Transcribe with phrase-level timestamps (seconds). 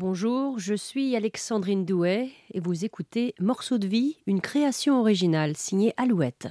[0.00, 5.92] Bonjour, je suis Alexandrine Douet et vous écoutez Morceau de vie, une création originale signée
[5.96, 6.46] Alouette.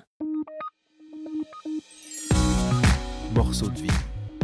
[3.33, 3.97] Morceau de vie,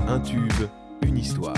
[0.07, 0.69] un tube,
[1.01, 1.57] une histoire.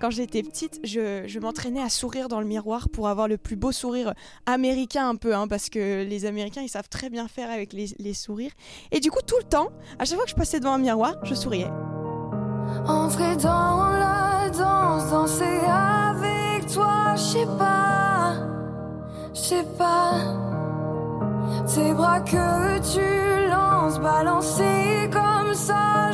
[0.00, 3.72] Quand j'étais petite, je, m'entraînais à sourire dans le miroir pour avoir le plus beau
[3.72, 4.14] sourire
[4.46, 7.96] américain un peu, hein, parce que les Américains, ils savent très bien faire avec les,
[7.98, 8.52] les sourires.
[8.92, 11.16] Et du coup, tout le temps, à chaque fois que je passais devant un miroir,
[11.24, 11.70] je souriais.
[12.86, 15.10] Entrer dans la danse,
[16.72, 18.34] toi, je sais pas,
[19.34, 20.14] je sais pas.
[21.66, 26.11] Tes bras que tu lances, balancer comme ça.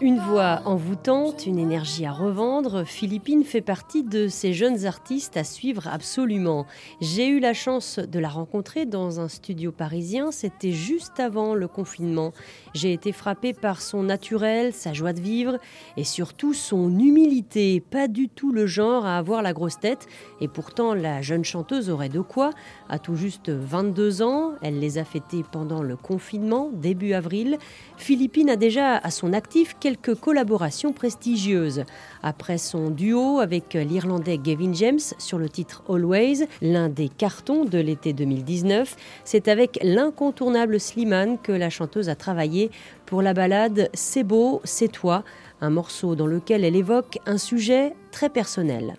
[0.00, 5.42] Une voix envoûtante, une énergie à revendre, Philippine fait partie de ces jeunes artistes à
[5.42, 6.66] suivre absolument.
[7.00, 11.66] J'ai eu la chance de la rencontrer dans un studio parisien, c'était juste avant le
[11.66, 12.32] confinement.
[12.74, 15.58] J'ai été frappée par son naturel, sa joie de vivre
[15.96, 20.06] et surtout son humilité, pas du tout le genre à avoir la grosse tête
[20.40, 22.50] et pourtant la jeune chanteuse aurait de quoi.
[22.88, 27.58] À tout juste 22 ans, elle les a fêtés pendant le confinement, début avril.
[27.96, 31.84] Philippine a déjà à son actif collaborations prestigieuses.
[32.22, 37.78] Après son duo avec l'Irlandais Gavin James sur le titre Always, l'un des cartons de
[37.78, 42.70] l'été 2019, c'est avec l'incontournable Slimane que la chanteuse a travaillé
[43.06, 45.24] pour la balade C'est beau, c'est toi,
[45.60, 48.96] un morceau dans lequel elle évoque un sujet très personnel.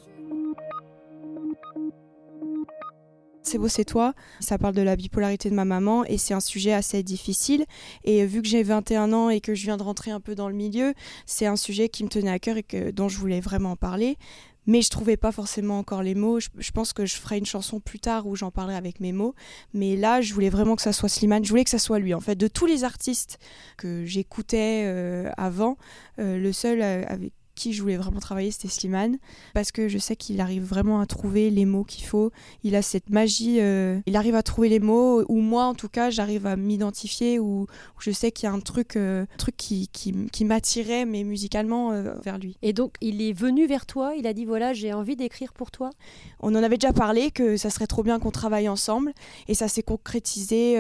[3.41, 4.13] C'est beau, c'est toi.
[4.41, 7.65] Ça parle de la bipolarité de ma maman et c'est un sujet assez difficile.
[8.03, 10.49] Et vu que j'ai 21 ans et que je viens de rentrer un peu dans
[10.49, 10.93] le milieu,
[11.25, 14.17] c'est un sujet qui me tenait à cœur et que, dont je voulais vraiment parler.
[14.69, 16.39] Mais je trouvais pas forcément encore les mots.
[16.39, 19.33] Je, pense que je ferai une chanson plus tard où j'en parlerai avec mes mots.
[19.73, 21.43] Mais là, je voulais vraiment que ça soit Slimane.
[21.43, 22.13] Je voulais que ça soit lui.
[22.13, 23.39] En fait, de tous les artistes
[23.77, 25.77] que j'écoutais euh, avant,
[26.19, 29.17] euh, le seul euh, avec qui je voulais vraiment travailler, c'était Slimane,
[29.53, 32.31] parce que je sais qu'il arrive vraiment à trouver les mots qu'il faut.
[32.63, 35.89] Il a cette magie, euh, il arrive à trouver les mots, ou moi en tout
[35.89, 37.67] cas, j'arrive à m'identifier, ou
[37.99, 42.14] je sais qu'il y a un truc, euh, truc qui, qui, m'attirait, mais musicalement, euh,
[42.23, 42.55] vers lui.
[42.61, 45.70] Et donc, il est venu vers toi, il a dit voilà, j'ai envie d'écrire pour
[45.70, 45.89] toi?
[46.39, 49.11] On en avait déjà parlé, que ça serait trop bien qu'on travaille ensemble,
[49.49, 50.77] et ça s'est concrétisé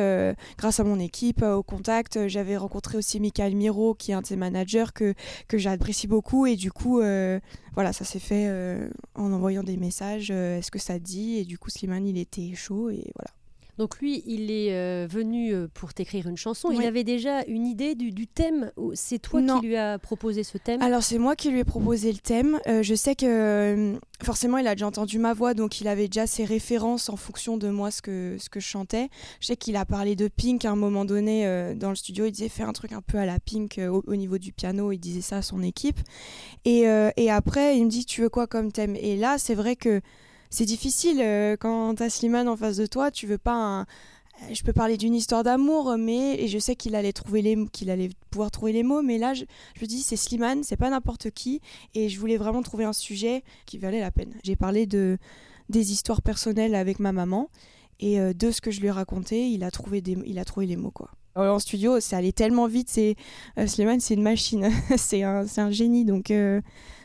[0.57, 2.27] grâce à mon équipe, au contact.
[2.29, 5.13] J'avais rencontré aussi Michael Miro, qui est un de ses managers que,
[5.49, 7.39] que j'apprécie beaucoup, et du du coup, euh,
[7.73, 10.29] voilà, ça s'est fait euh, en envoyant des messages.
[10.29, 11.37] Euh, est-ce que ça dit?
[11.39, 13.31] Et du coup, Slimane, il était chaud et voilà.
[13.79, 16.69] Donc lui, il est euh, venu euh, pour t'écrire une chanson.
[16.69, 18.73] Il avait déjà une idée du, thème.
[18.93, 20.81] C'est toi qui lui as proposé ce thème?
[20.81, 22.59] Alors c'est moi qui lui ai proposé le thème.
[22.67, 26.27] Euh, je sais que forcément il a déjà entendu ma voix, donc il avait déjà
[26.27, 29.07] ses références en fonction de moi ce que ce que je chantais.
[29.39, 31.45] Je sais qu'il a parlé de Pink à un moment donné
[31.77, 32.25] dans le studio.
[32.25, 34.91] Il disait faire un truc un peu à la Pink au, niveau du piano.
[34.91, 35.99] Il disait ça à son équipe.
[36.65, 36.81] Et,
[37.15, 38.97] et après il me dit tu veux quoi comme thème?
[38.97, 40.01] Et là c'est vrai que
[40.49, 43.81] c'est difficile euh, quand t'as Slimane en face de toi, tu veux pas.
[43.81, 43.85] Euh,
[44.53, 47.89] je peux parler d'une histoire d'amour, mais et je sais qu'il allait trouver les qu'il
[47.89, 49.43] allait pouvoir trouver les mots, mais là je,
[49.79, 51.61] je dis c'est Slimane, c'est pas n'importe qui,
[51.93, 54.33] et je voulais vraiment trouver un sujet qui valait la peine.
[54.43, 55.17] J'ai parlé de
[55.67, 57.49] des histoires personnelles avec ma maman
[57.99, 60.45] et euh, de ce que je lui ai raconté, il a trouvé des il a
[60.45, 61.11] trouvé les mots quoi.
[61.35, 63.17] en studio, ça allait tellement vite, c'est
[63.67, 66.31] Slimane, c'est une machine, c'est un, un génie donc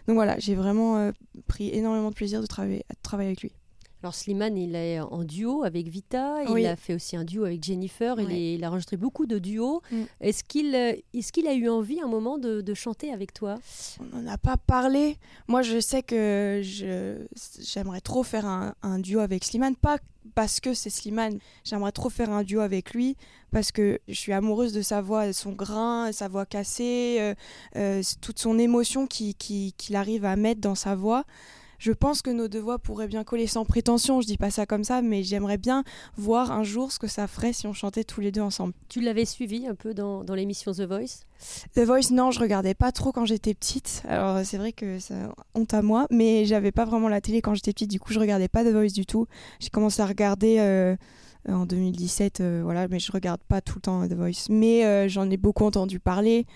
[0.06, 1.12] donc voilà, j'ai vraiment euh,
[1.46, 3.52] pris énormément de plaisir de de travailler avec lui.
[4.04, 7.64] Alors Slimane, il est en duo avec Vita, il a fait aussi un duo avec
[7.64, 9.80] Jennifer, il, a enregistré beaucoup de duos.
[9.90, 10.02] Mm.
[10.20, 13.54] Est-ce qu'il euh, est qu'il a eu envie un moment de, chanter avec toi?
[13.98, 15.16] On n'en a pas parlé.
[15.48, 19.96] Moi, je sais que j'aimerais trop faire un, un, duo avec Slimane, pas
[20.34, 21.38] parce que c'est Slimane.
[21.64, 23.16] J'aimerais trop faire un duo avec lui
[23.52, 27.34] parce que je suis amoureuse de sa voix, son grain, sa voix cassée, euh,
[27.76, 31.24] euh, toute son émotion qu'il qui, arrive à mettre dans sa voix.
[31.84, 34.64] Je pense que nos deux voix pourraient bien coller sans prétention, je dis pas ça
[34.64, 35.84] comme ça, mais j'aimerais bien
[36.16, 38.72] voir un jour ce que ça ferait si on chantait tous les deux ensemble.
[38.88, 41.26] Tu l'avais suivi un peu dans, dans l'émission The Voice?
[41.74, 44.02] The Voice, non, je regardais pas trop quand j'étais petite.
[44.08, 47.54] Alors c'est vrai que ça honte à moi, mais j'avais pas vraiment la télé quand
[47.54, 49.26] j'étais petite, du coup je regardais pas The Voice du tout.
[49.60, 50.96] J'ai commencé à regarder euh,
[51.48, 54.48] en 2017, euh, voilà, mais je regarde pas tout le temps The Voice.
[54.50, 56.46] Mais euh, j'en ai beaucoup entendu parler.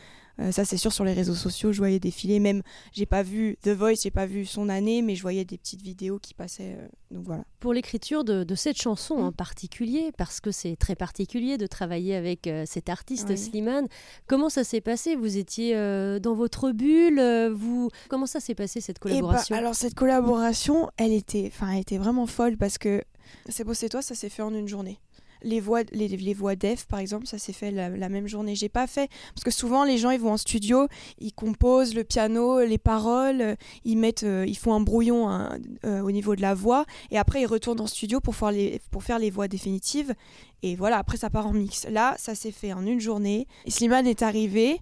[0.40, 2.38] Euh, ça, c'est sûr, sur les réseaux sociaux, je voyais défiler.
[2.38, 2.62] Même,
[2.92, 5.82] j'ai pas vu The Voice, j'ai pas vu son année, mais je voyais des petites
[5.82, 6.76] vidéos qui passaient.
[6.78, 7.44] Euh, donc voilà.
[7.58, 9.34] Pour l'écriture de, cette chanson en mmh.
[9.34, 13.86] particulier, parce que c'est très particulier de travailler avec euh, cet artiste Slimane,
[14.26, 15.16] comment ça s'est passé?
[15.16, 15.74] Vous étiez
[16.20, 17.20] dans votre bulle
[17.52, 17.90] vous...
[18.08, 19.56] Comment ça s'est passé cette eh ben, collaboration?
[19.56, 23.02] Alors, cette collaboration, elle était, elle était vraiment folle parce que
[23.48, 24.98] C'est beau, c'est toi, ça s'est fait en une journée.
[25.42, 28.54] les voix, les, voix def, par exemple, ça s'est fait la, la, même journée.
[28.54, 30.88] J'ai pas fait parce que souvent les gens ils vont en studio,
[31.18, 36.00] ils composent le piano, les paroles, ils mettent, euh, ils font un brouillon hein, euh,
[36.00, 39.02] au niveau de la voix et après ils retournent en studio pour faire les, pour
[39.04, 40.14] faire les voix définitives.
[40.62, 41.86] Et voilà, après ça part en mix.
[41.88, 43.46] Là, ça s'est fait en une journée.
[43.68, 44.80] Slimane est arrivé.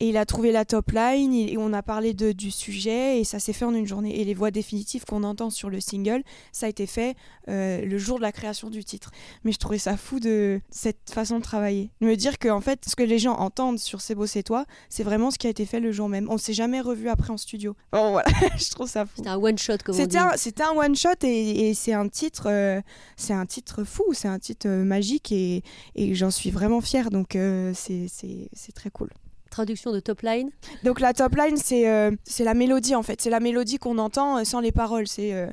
[0.00, 3.24] Et il a trouvé la top line, et on a parlé de, du sujet, et
[3.24, 4.20] ça s'est fait en une journée.
[4.20, 6.22] Et les voix définitives qu'on entend sur le single,
[6.52, 7.16] ça a été fait
[7.48, 9.10] euh, le jour de la création du titre.
[9.42, 11.90] Mais je trouvais ça fou de cette façon de travailler.
[12.00, 14.44] De me dire que, en fait, ce que les gens entendent sur C'est beau, c'est
[14.44, 16.28] toi, c'est vraiment ce qui a été fait le jour même.
[16.30, 17.74] On s'est jamais revu après en studio.
[17.92, 19.14] Bon, voilà, je trouve ça fou.
[19.16, 20.16] C'était un one-shot, comme on dit.
[20.36, 22.80] C'était un one-shot, et, et c'est un titre euh,
[23.16, 25.64] c'est un titre fou, c'est un titre euh, magique, et,
[25.96, 27.36] et j'en suis vraiment fière, donc
[27.74, 29.10] c'est très cool
[29.50, 30.50] traduction de top line
[30.84, 33.20] Donc la top line, c'est euh, c'est la mélodie en fait.
[33.20, 35.06] C'est la mélodie qu'on entend euh, sans les paroles.
[35.06, 35.48] C'est euh,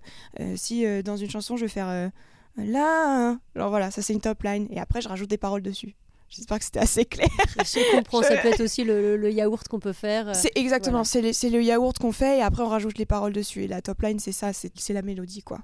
[0.56, 2.12] si dans une chanson, je vais faire
[2.58, 3.38] là.
[3.56, 4.68] Alors voilà, ça c'est une top line.
[4.72, 5.96] Et après, je rajoute des paroles dessus.
[6.28, 7.30] J'espère que c'était assez clair.
[7.58, 10.36] Je comprends, ça peut être aussi le, yaourt qu'on peut faire.
[10.36, 13.64] C'est exactement, c'est le yaourt qu'on fait et après on rajoute les paroles dessus.
[13.64, 15.60] Et la top line, c'est ça, c'est la mélodie quoi.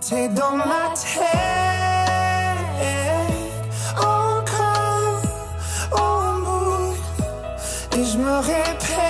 [0.00, 0.94] T'es dans ma
[2.80, 3.13] et
[8.14, 9.03] je me répète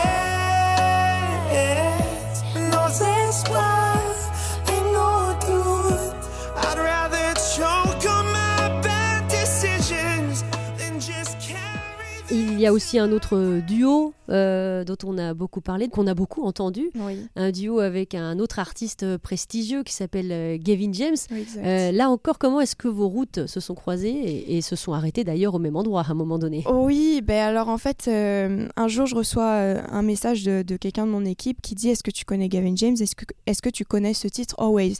[12.55, 16.15] Il y a aussi un autre duo euh, dont on a beaucoup parlé, qu'on a
[16.15, 16.93] beaucoup entendu.
[17.35, 21.17] Un duo avec un autre artiste prestigieux qui s'appelle euh, Gavin James.
[21.56, 25.25] Euh, là encore, comment est-ce que vos routes se sont croisées et, se sont arrêtées
[25.25, 26.65] d'ailleurs au même endroit à un moment donné?
[26.73, 31.25] Oui, ben alors en fait, un jour je reçois un message de, quelqu'un de mon
[31.25, 32.97] équipe qui dit Est-ce que tu connais Gavin James?
[33.01, 34.99] Est-ce que, est que tu connais ce titre Always?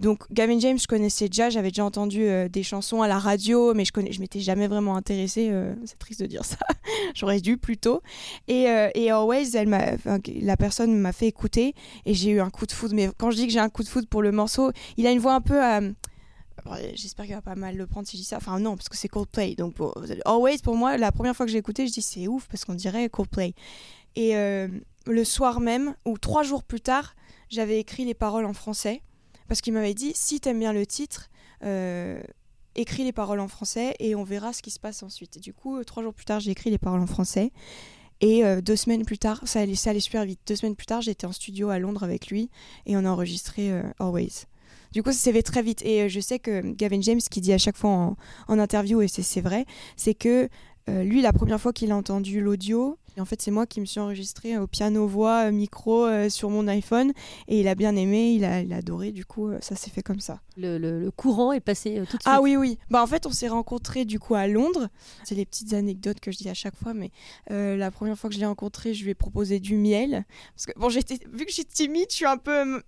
[0.00, 3.84] Donc Gavin James, je connaissais déjà, j'avais déjà entendu des chansons à la radio, mais
[3.84, 5.52] je connais, m'étais jamais vraiment intéressée.
[5.84, 6.58] c'est triste de dire ça,
[7.14, 8.02] j'aurais dû plutôt.
[8.48, 11.74] Et, euh, et Always, la personne m'a fait écouter
[12.06, 12.94] et j'ai eu un coup de foudre.
[12.94, 15.10] Mais quand je dis que j'ai un coup de foudre pour le morceau, il a
[15.10, 15.62] une voix un peu.
[15.62, 15.92] Euh,
[16.94, 18.36] j'espère qu'il va pas mal le prendre si je dis ça.
[18.36, 19.54] Enfin, non, parce que c'est Coldplay.
[19.54, 19.76] Donc,
[20.24, 22.74] Always, pour moi, la première fois que j'ai écouté, je dis c'est ouf parce qu'on
[22.74, 23.54] dirait Coldplay.
[24.16, 24.68] Et euh,
[25.06, 27.14] le soir même, ou trois jours plus tard,
[27.48, 29.02] j'avais écrit les paroles en français
[29.50, 31.28] parce qu'il m'avait dit si t'aimes bien le titre,
[32.76, 35.36] écris les paroles en français et on verra ce qui se passe ensuite.
[35.36, 37.52] Et du coup, trois jours plus tard, j'ai écrit les paroles en français.
[38.20, 40.40] Et euh, deux semaines plus tard, ça allait, super vite.
[40.46, 42.50] Deux semaines plus tard, j'étais en studio à Londres avec lui
[42.86, 44.44] et on a enregistré euh, Always.
[44.92, 45.82] Du coup, ça s'est fait très vite.
[45.84, 48.14] Et euh, je sais que Gavin James, qui dit à chaque fois
[48.48, 49.64] en interview, et c'est vrai,
[49.96, 50.48] c'est que
[51.04, 54.00] lui, la première fois qu'il a entendu l'audio, en fait, c'est moi qui me suis
[54.00, 57.12] enregistrée au piano, voix, euh, micro euh, sur mon iPhone.
[57.48, 59.12] Et il a bien aimé, il a, adoré.
[59.12, 60.40] Du coup, euh, ça s'est fait comme ça.
[60.56, 62.22] Le, courant est passé tout de suite.
[62.24, 62.78] Ah oui, oui.
[62.90, 64.88] Bah, en fait, on s'est rencontrés du coup à Londres.
[65.24, 66.94] C'est les petites anecdotes que je dis à chaque fois.
[66.94, 67.10] Mais
[67.48, 70.24] la première fois que je l'ai rencontré, je lui ai proposé du miel.
[70.54, 72.82] Parce que, bon, j'étais, vu que je suis timide, je suis un peu.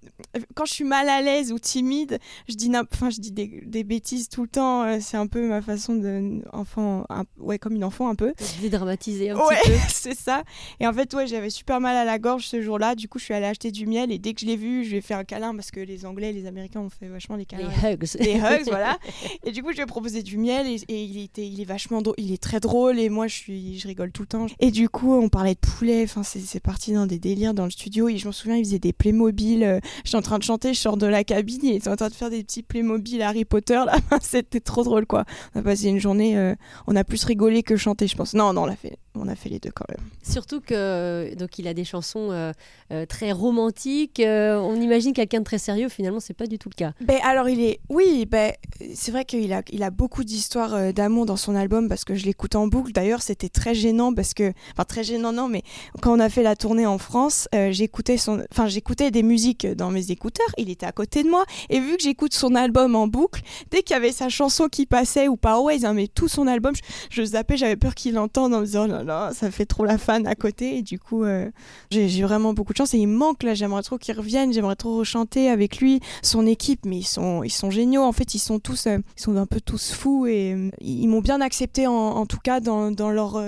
[0.55, 4.29] Quand je suis mal à l'aise ou timide, je dis, enfin, je dis des, bêtises
[4.29, 5.01] tout le temps.
[5.01, 6.43] C'est un peu ma façon de.
[6.53, 7.07] Enfant.
[7.39, 8.33] ouais, comme une enfant un peu.
[8.61, 9.77] Dédramatiser un ouais, petit peu.
[9.89, 10.43] c'est ça.
[10.81, 12.95] Et en fait, ouais, j'avais super mal à la gorge ce jour-là.
[12.95, 14.91] Du coup, je suis allée acheter du miel et dès que je l'ai vu, je
[14.91, 17.47] lui ai fait un câlin parce que les Anglais, les Américains ont fait vachement les
[17.47, 17.71] câlins.
[17.83, 18.07] Les hugs.
[18.21, 18.99] Les hugs, voilà.
[19.45, 22.03] Et du coup, je lui ai proposé du miel et, il était, il est vachement
[22.03, 24.47] drôle, il est très drôle et moi, je suis, je rigole tout le temps.
[24.61, 26.05] Et du coup, on parlait de poulet.
[26.05, 28.09] Enfin, c'est parti dans des délires dans le studio.
[28.09, 29.65] Et je me souviens, il faisait des Playmobil.
[29.65, 32.09] Euh, j'étais en train de chanter, je sors de la cabine, il était en train
[32.09, 33.97] de faire des petits Playmobil Harry Potter là.
[34.23, 35.25] C'était trop drôle, quoi.
[35.55, 36.55] On a passé une journée, euh,
[36.87, 38.35] on a plus rigolé que chanté, je pense.
[38.35, 40.07] Non, non, on a fait, on a fait les deux quand même.
[40.23, 42.53] Surtout que euh, donc il a des chansons euh,
[42.93, 44.23] euh, très romantiques.
[44.25, 45.89] on imagine quelqu'un de très sérieux.
[45.89, 46.93] Finalement, c'est pas du tout le cas.
[47.01, 48.53] Ben alors il est, oui, ben
[48.95, 52.25] c'est vrai qu'il a, il a beaucoup d'histoires d'amour dans son album parce que je
[52.25, 52.93] l'écoute en boucle.
[52.93, 55.63] D'ailleurs, c'était très gênant parce que, enfin très gênant non, mais
[56.01, 59.91] quand on a fait la tournée en France, j'écoutais son, enfin j'écoutais des musiques dans
[59.91, 60.49] mes écouteurs.
[60.57, 63.83] Il était à côté de moi et vu que j'écoute son album en boucle, dès
[63.83, 66.75] qu'il y avait sa chanson qui passait ou pas Always, hein, mais tout son album,
[66.75, 68.87] je, je zappais, j'avais peur qu'il l'entende en me disant
[69.33, 70.79] ça fait trop la fan à côté.
[70.79, 71.51] Et du coup euh,
[71.91, 72.95] j'ai vraiment beaucoup de chance.
[72.95, 74.53] Et il manque là j'aimerais trop qu'il revienne.
[74.53, 76.85] J'aimerais trop rechanter avec lui son équipe.
[76.85, 78.03] Mais ils sont ils sont géniaux.
[78.03, 80.27] En fait ils sont tous euh, ils sont un peu tous fous.
[80.27, 83.43] Et euh, ils m'ont bien accepté en, tout cas dans leur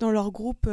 [0.00, 0.68] dans leur groupe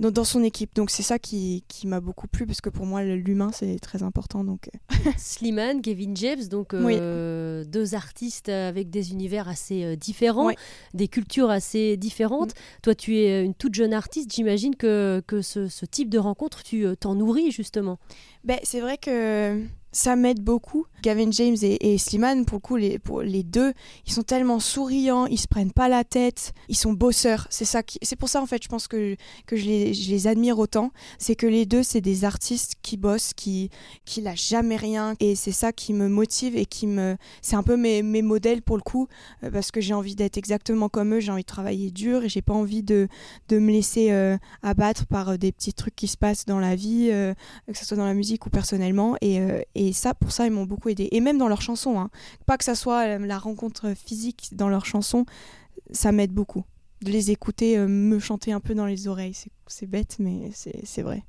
[0.00, 0.74] dans, son équipe.
[0.74, 4.02] Donc c'est ça qui, qui m'a beaucoup plu parce que pour moi l'humain c'est très
[4.02, 4.44] important.
[4.44, 5.10] Donc euh.
[5.16, 10.50] Slimane, Kevin James, donc euh, deux artistes avec des univers assez euh, différents,
[10.94, 12.50] des cultures assez différentes.
[12.50, 12.82] Mm.
[12.82, 16.62] Toi tu es une toute jeune artiste, j'imagine que, que ce, ce, type de rencontre
[16.62, 17.98] tu t'en nourris justement.
[18.44, 19.62] Ben, c'est vrai que
[19.94, 20.86] ça m'aide beaucoup.
[21.02, 23.74] Gavin James et, Slimane, pour le coup, les, deux,
[24.06, 27.46] ils sont tellement souriants, ils se prennent pas la tête, ils sont bosseurs.
[27.50, 29.14] C'est ça c'est pour ça en fait, je pense que,
[29.46, 30.92] que je, les, admire autant.
[31.18, 33.68] C'est que les deux, c'est des artistes qui bossent, qui,
[34.06, 37.62] qui lâchent jamais rien, et c'est ça qui me motive et qui me, c'est un
[37.62, 39.06] peu mes, mes modèles pour le coup,
[39.42, 42.30] euh, parce que j'ai envie d'être exactement comme eux, j'ai envie de travailler dur et
[42.30, 43.08] j'ai pas envie de,
[43.48, 46.74] de me laisser euh, abattre par euh, des petits trucs qui se passent dans la
[46.74, 47.10] vie,
[47.66, 49.38] que ce soit dans la musique ou personnellement, et,
[49.74, 51.08] et et ça, pour ça, ils m'ont beaucoup aidé.
[51.12, 52.10] Et même dans leurs chansons, hein.
[52.46, 55.24] pas que ça soit euh, la rencontre physique dans leurs chansons,
[55.90, 56.64] ça m'aide beaucoup.
[57.02, 59.36] De les écouter euh, me chanter un peu dans les oreilles.
[59.66, 61.22] C'est bête, mais c'est vrai.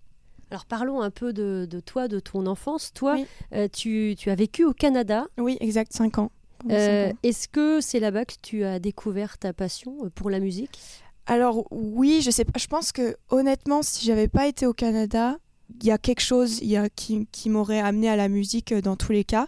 [0.52, 2.94] Alors parlons un peu de, toi, de ton enfance.
[2.94, 3.18] Toi,
[3.54, 5.26] euh, tu, tu, as vécu au Canada.
[5.38, 6.32] Oui, exact, 5 ans.
[6.70, 10.80] Est-ce que c'est là-bas que tu as découvert ta passion pour la musique?
[11.28, 12.58] Alors oui, je sais pas.
[12.60, 15.38] Je pense que honnêtement, si j'avais pas été au Canada,
[15.81, 16.62] il y a quelque chose
[16.95, 19.48] qui m'aurait amené à la musique euh, dans tous les cas.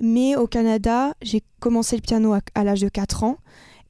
[0.00, 3.38] Mais au Canada, j'ai commencé le piano à, l'âge de 4 ans.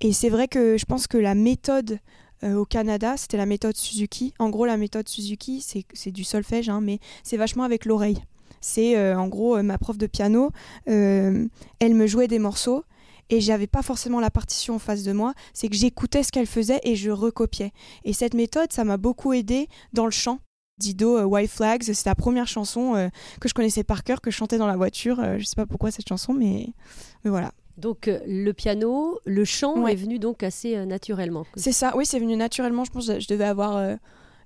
[0.00, 1.98] Et c'est vrai que je pense que la méthode
[2.44, 4.34] euh, au Canada, c'était la méthode Suzuki.
[4.38, 5.64] En gros, la méthode Suzuki,
[5.94, 8.18] c'est du solfège, hein, mais c'est vachement avec l'oreille.
[8.60, 10.50] C'est euh, en gros ma prof de piano,
[10.86, 11.48] elle
[11.94, 12.84] me jouait des morceaux
[13.28, 16.46] et j'avais pas forcément la partition en face de moi, c'est que j'écoutais ce qu'elle
[16.46, 17.72] faisait et je recopiais.
[18.04, 20.38] Et cette méthode, ça m'a beaucoup aidé dans le chant
[20.78, 23.08] Dido, euh, White Flags, c'est la première chanson euh,
[23.40, 25.20] que je connaissais par cœur, que je chantais dans la voiture.
[25.20, 26.68] Euh, je sais pas pourquoi cette chanson, mais,
[27.24, 27.52] mais voilà.
[27.78, 31.44] Donc le piano, le chant est venu donc assez naturellement.
[31.56, 32.84] C'est ça, oui, c'est venu naturellement.
[32.84, 33.98] Je pense que je devais avoir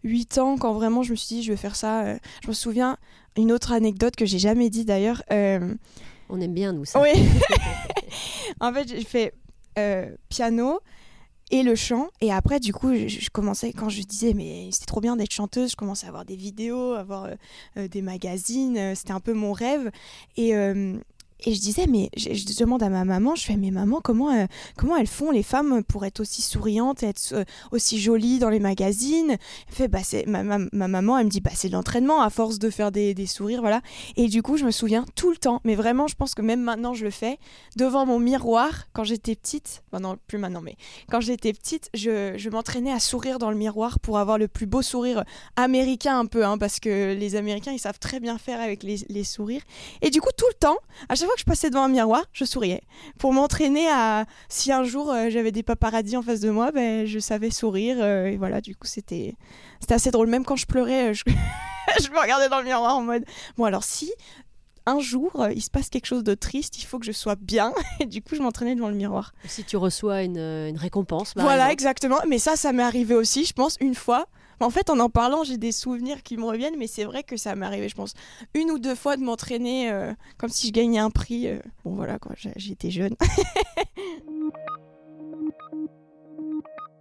[0.03, 2.17] 8 ans quand vraiment je me suis dit je vais faire ça.
[2.43, 2.97] je me souviens
[3.37, 5.23] une autre anecdote que j'ai jamais dit d'ailleurs.
[5.31, 7.01] On aime bien nous ça.
[7.01, 7.11] Oui.
[8.61, 9.33] en fait, j'ai fait
[10.29, 10.81] piano
[11.51, 12.09] et le chant.
[12.21, 15.73] Et après, du coup, je, commençais, quand je disais, mais c'était trop bien d'être chanteuse,
[15.73, 17.35] je commençais à avoir des vidéos, à avoir euh,
[17.77, 19.91] euh, des magazines, euh, c'était un peu mon rêve.
[20.37, 20.55] Et,
[21.45, 24.47] et je disais, mais je, demande à ma maman, je fais, mais maman, comment, euh,
[24.77, 28.61] comment elles font les femmes pour être aussi souriantes, être euh, aussi jolies dans les
[28.61, 29.31] magazines?
[29.69, 32.31] Elle fait, bah, c'est, ma, ma, maman, elle me dit, bah, c'est de l'entraînement à
[32.31, 33.81] force de faire des, des, sourires, voilà.
[34.17, 36.61] Et du coup, je me souviens tout le temps, mais vraiment, je pense que même
[36.61, 37.39] maintenant, je le fais,
[37.77, 40.77] devant mon miroir, quand j'étais petite, non, plus maintenant, mais
[41.11, 44.67] quand j'étais petite, je, je m'entraînais à sourire dans le miroir pour avoir le plus
[44.67, 45.25] beau sourire
[45.57, 48.99] américain un peu, hein, parce que les Américains, ils savent très bien faire avec les,
[49.09, 49.63] les sourires.
[50.03, 50.79] Et du coup, tout le temps,
[51.09, 52.83] à chaque que je passais devant un miroir, je souriais.
[53.19, 54.27] Pour m'entraîner à.
[54.49, 57.97] Si un jour euh, j'avais des paparazzis en face de moi, ben, je savais sourire.
[58.01, 59.35] Euh, et voilà, du coup, c'était
[59.89, 60.29] assez drôle.
[60.29, 61.25] Même quand je pleurais, euh, je...
[62.03, 63.25] je me regardais dans le miroir en mode
[63.57, 64.13] Bon, alors si
[64.87, 67.73] un jour il se passe quelque chose de triste, il faut que je sois bien.
[68.01, 69.33] Et du coup, je m'entraînais devant le miroir.
[69.45, 71.35] Si tu reçois une, une récompense.
[71.37, 72.19] Voilà, exactement.
[72.29, 74.27] Mais ça, ça m'est arrivé aussi, je pense, une fois.
[74.61, 77.39] En fait, en en parlant, j'ai des souvenirs qui me reviennent, mais c'est vrai que
[77.39, 78.13] ça m'est arrivé, je pense,
[78.55, 81.49] une ou deux fois de m'entraîner euh, comme si je gagnais un prix.
[81.49, 81.61] Euh.
[81.85, 83.17] Bon, voilà, quoi, j'étais jeune.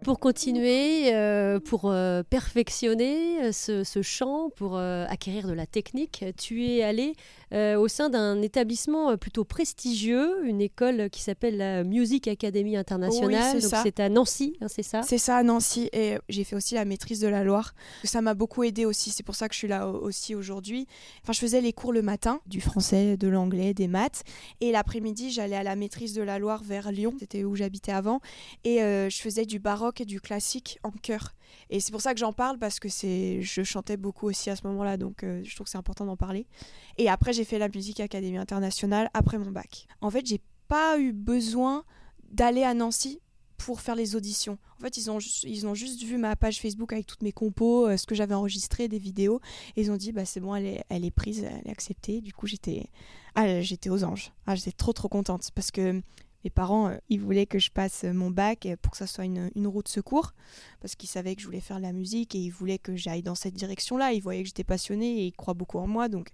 [0.06, 1.94] Pour continuer, euh, pour
[2.30, 7.16] perfectionner ce, ce, chant, pour acquérir de la technique, tu es allé
[7.54, 12.78] euh, au sein d'un établissement euh, plutôt prestigieux, une école qui s'appelle la Music Academy
[12.78, 13.56] International.
[13.56, 15.02] Oui, c'est à Nancy, hein, c'est ça?
[15.02, 17.74] C'est ça à Nancy et j'ai fait aussi la maîtrise de la Loire.
[18.04, 20.88] Ça m'a beaucoup aidé aussi, c'est pour ça que je suis là aussi aujourd'hui.
[21.24, 24.24] Enfin, je faisais les cours le matin, du français, de l'anglais, des maths
[24.62, 28.22] et l'après-midi, j'allais à la maîtrise de la Loire vers Lyon, c'était où j'habitais avant
[28.64, 31.34] et euh, je faisais du baroque et du classique en chœur.
[31.72, 34.56] Et c'est pour ça que j'en parle parce que c'est je chantais beaucoup aussi à
[34.56, 36.46] ce moment-là, donc euh, je trouve que c'est important d'en parler.
[36.98, 39.88] Et après, j'ai fait la musique académie internationale après mon bac.
[40.02, 41.86] En fait, j'ai pas eu besoin
[42.30, 43.22] d'aller à Nancy
[43.56, 44.58] pour faire les auditions.
[44.78, 47.88] En fait, ils ont, ils ont juste vu ma page Facebook avec toutes mes compos,
[47.88, 49.40] euh, ce que j'avais enregistré, des vidéos,
[49.78, 52.20] et ils ont dit, bah c'est bon, elle est, prise, elle est acceptée.
[52.20, 52.88] Du coup, j'étais
[53.36, 54.34] ah, j'étais aux anges.
[54.46, 56.02] Ah, j'étais trop, trop contente, parce que
[56.44, 59.50] mes parents, euh, ils voulaient que je passe mon bac pour que ça soit une,
[59.56, 60.34] une roue secours,
[60.82, 63.24] parce qu'ils savaient que je voulais faire de la musique et ils voulaient que j'aille
[63.24, 64.12] dans cette direction-là.
[64.12, 66.32] Ils voyaient que j'étais passionnée et ils croient beaucoup en moi, donc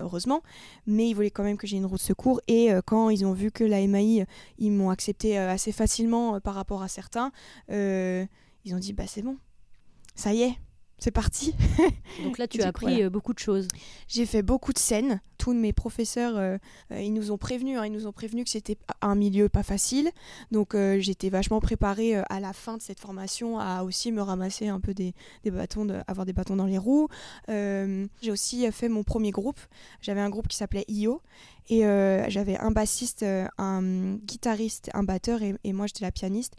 [0.00, 0.42] heureusement.
[0.86, 2.40] Mais ils voulaient quand même que j'ai une roue de secours.
[2.48, 4.26] Et euh, quand ils ont vu que la MAI,
[4.58, 7.32] ils m'ont accepté assez facilement par rapport à certains,
[7.68, 9.38] ils ont dit bah c'est bon,
[10.14, 10.54] ça y est,
[10.98, 11.54] c'est parti.
[12.24, 13.68] Donc là, tu as appris euh, beaucoup de choses.
[14.08, 15.20] J'ai fait beaucoup de scènes.
[15.48, 16.58] Tous mes professeurs, euh,
[16.92, 19.62] euh, ils nous ont prévenus, hein, ils nous ont prévenus que c'était un milieu pas
[19.62, 20.10] facile.
[20.52, 24.78] Donc j'étais vachement préparée à la fin de cette formation à aussi me ramasser un
[24.78, 25.14] peu des,
[25.44, 27.08] des bâtons, de, avoir des bâtons dans les roues.
[27.48, 29.58] J'ai aussi fait mon premier groupe.
[30.02, 31.22] J'avais un groupe qui s'appelait IO
[31.70, 31.80] et
[32.28, 33.24] j'avais un bassiste,
[33.56, 36.56] un guitariste, un batteur et, moi j'étais la pianiste.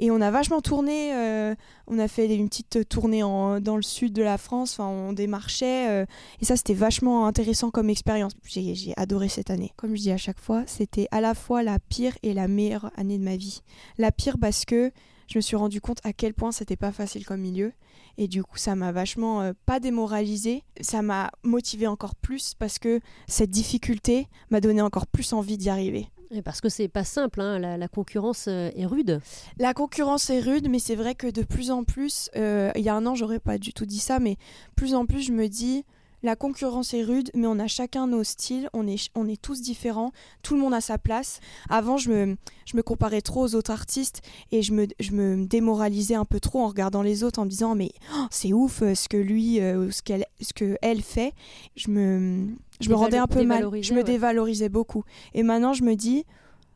[0.00, 1.14] Et on a vachement tourné.
[1.14, 1.54] Euh,
[1.86, 4.78] on a fait une petite tournée en, dans le sud de la France.
[4.78, 5.90] On démarchait.
[5.90, 6.06] Euh,
[6.40, 8.29] et ça, c'était vachement intéressant comme expérience.
[8.44, 9.72] J'ai adoré cette année.
[9.76, 12.90] Comme je dis à chaque fois, c'était à la fois la pire et la meilleure
[12.96, 13.62] année de ma vie.
[13.98, 14.92] La pire parce que
[15.28, 17.72] je me suis rendu compte à quel point c'était pas facile comme milieu.
[18.18, 22.78] Et du coup, ça m'a vachement euh, pas démoralisé, ça m'a motivé encore plus parce
[22.78, 26.08] que cette difficulté m'a donné encore plus envie d'y arriver.
[26.32, 29.20] Et parce que c'est pas simple, hein, la, concurrence euh, est rude.
[29.58, 32.88] La concurrence est rude, mais c'est vrai que de plus en plus, euh, il y
[32.88, 34.36] a un an, j'aurais pas du tout dit ça, mais
[34.76, 35.84] plus en plus, je me dis,
[36.22, 39.60] la concurrence est rude, mais on a chacun nos styles, on est, on est tous
[39.60, 40.12] différents,
[40.42, 41.40] tout le monde a sa place.
[41.68, 42.36] Avant, je me,
[42.66, 44.22] je me comparais trop aux autres artistes
[44.52, 47.50] et je me, je me démoralisais un peu trop en regardant les autres en me
[47.50, 50.76] disant mais oh, c'est ouf euh, ce que lui euh, ou ce qu'elle ce que
[50.82, 51.32] elle fait.
[51.76, 52.48] Je me,
[52.80, 55.04] je me rendais un peu mal, je me dévalorisais beaucoup.
[55.34, 56.24] Et maintenant, je me dis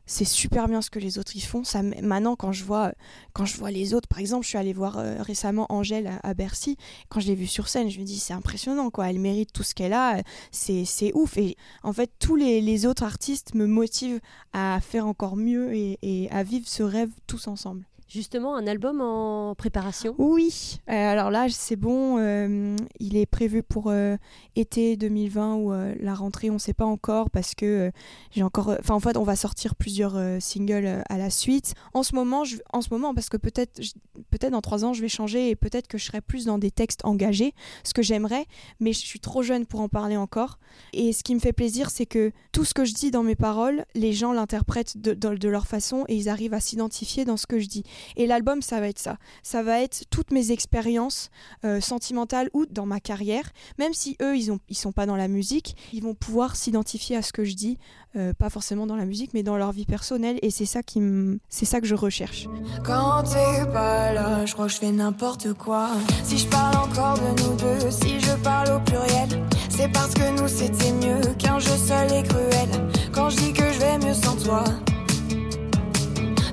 [0.05, 1.63] c'est super bien ce que les autres y font.
[1.63, 2.93] Ça, maintenant, quand je vois,
[3.33, 6.33] quand je vois les autres, par exemple, je suis allée voir euh, récemment Angèle à,
[6.33, 6.77] Bercy.
[7.09, 9.09] Quand je l'ai vue sur scène, je me dis c'est impressionnant, quoi.
[9.09, 10.21] Elle mérite tout ce qu'elle a.
[10.51, 11.37] C'est, ouf.
[11.37, 14.19] Et en fait, tous les, autres artistes me motivent
[14.53, 17.85] à faire encore mieux et à vivre ce rêve tous ensemble.
[18.07, 20.13] Justement, un album en préparation?
[20.19, 22.19] Oui, euh, alors là, c'est bon.
[22.19, 24.15] Euh, il est prévu pour euh,
[24.55, 27.91] été 2020 ou la rentrée, on ne sait pas encore parce que
[28.29, 28.75] j'ai encore.
[28.79, 31.73] Enfin, en fait, on va sortir plusieurs singles à la suite.
[31.93, 32.43] En ce moment,
[32.73, 33.81] en ce moment parce que peut-être
[34.29, 36.71] peut-être dans trois ans, je vais changer et peut-être que je serai plus dans des
[36.71, 38.45] textes engagés, ce que j'aimerais,
[38.79, 40.59] mais je suis trop jeune pour en parler encore.
[40.93, 43.35] Et ce qui me fait plaisir, c'est que tout ce que je dis dans mes
[43.35, 47.59] paroles, les gens l'interprètent de leur façon et ils arrivent à s'identifier dans ce que
[47.59, 47.83] je dis.
[48.15, 49.17] Et l'album, ça va être ça.
[49.43, 51.29] Ça va être toutes mes expériences
[51.63, 53.51] euh, sentimentales ou dans ma carrière.
[53.77, 57.21] Même si eux, ils ne sont pas dans la musique, ils vont pouvoir s'identifier à
[57.21, 57.77] ce que je dis,
[58.15, 60.39] euh, pas forcément dans la musique, mais dans leur vie personnelle.
[60.41, 61.01] Et c'est ça, qui
[61.49, 62.47] ça que je recherche.
[62.83, 65.89] Quand t'es pas là, je crois que je fais n'importe quoi.
[66.23, 70.39] Si je parle encore de nous deux, si je parle au pluriel, c'est parce que
[70.39, 72.69] nous c'était mieux qu'un jeu seul et cruel.
[73.11, 74.63] Quand je dis que je vais mieux sans toi.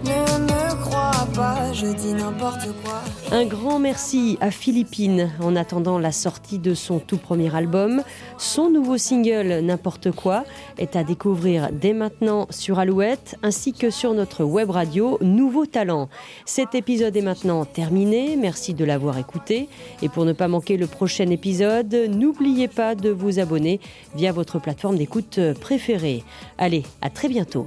[0.05, 3.01] Ne me crois pas, je dis n'importe quoi.
[3.31, 8.03] Un grand merci à Philippine en attendant la sortie de son tout premier album.
[8.37, 10.45] Son nouveau single N'importe quoi
[10.77, 16.09] est à découvrir dès maintenant sur Alouette ainsi que sur notre web radio Nouveau Talent.
[16.45, 18.37] Cet épisode est maintenant terminé.
[18.37, 19.69] Merci de l'avoir écouté.
[20.03, 23.81] Et pour ne pas manquer le prochain épisode, n'oubliez pas de vous abonner
[24.15, 26.23] via votre plateforme d'écoute préférée.
[26.59, 27.67] Allez, à très bientôt.